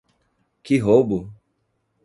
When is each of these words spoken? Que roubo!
Que 0.63 0.79
roubo! 0.81 1.31